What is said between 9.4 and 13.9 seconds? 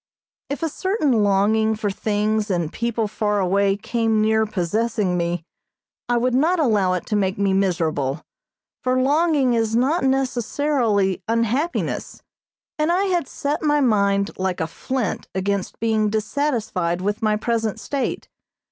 is not necessarily unhappiness, and I had set my